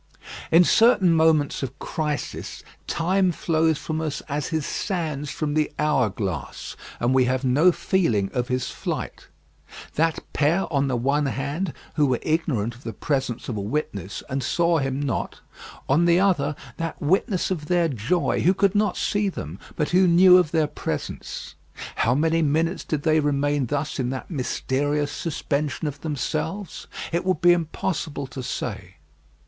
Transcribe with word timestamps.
In 0.51 0.63
certain 0.63 1.13
moments 1.13 1.61
of 1.61 1.77
crisis, 1.77 2.63
time 2.87 3.31
flows 3.31 3.77
from 3.77 4.01
us 4.01 4.21
as 4.21 4.47
his 4.47 4.65
sands 4.65 5.29
from 5.29 5.53
the 5.53 5.71
hour 5.77 6.09
glass, 6.09 6.75
and 6.99 7.13
we 7.13 7.25
have 7.25 7.43
no 7.45 7.71
feeling 7.71 8.31
of 8.33 8.47
his 8.47 8.71
flight. 8.71 9.27
That 9.93 10.17
pair 10.33 10.65
on 10.73 10.87
the 10.87 10.95
one 10.95 11.27
hand, 11.27 11.71
who 11.97 12.07
were 12.07 12.17
ignorant 12.23 12.73
of 12.73 12.83
the 12.83 12.93
presence 12.93 13.47
of 13.47 13.57
a 13.57 13.61
witness, 13.61 14.23
and 14.27 14.41
saw 14.41 14.79
him 14.79 14.99
not; 14.99 15.41
on 15.87 16.05
the 16.05 16.19
other, 16.19 16.55
that 16.77 16.99
witness 16.99 17.51
of 17.51 17.67
their 17.67 17.87
joy 17.87 18.41
who 18.41 18.55
could 18.55 18.73
not 18.73 18.97
see 18.97 19.29
them, 19.29 19.59
but 19.75 19.89
who 19.89 20.07
knew 20.07 20.39
of 20.39 20.49
their 20.49 20.65
presence 20.65 21.53
how 21.97 22.15
many 22.15 22.41
minutes 22.41 22.83
did 22.83 23.03
they 23.03 23.19
remain 23.19 23.67
thus 23.67 23.99
in 23.99 24.09
that 24.09 24.31
mysterious 24.31 25.11
suspension 25.11 25.87
of 25.87 26.01
themselves? 26.01 26.87
It 27.11 27.23
would 27.23 27.39
be 27.41 27.53
impossible 27.53 28.25
to 28.25 28.41
say. 28.41 28.95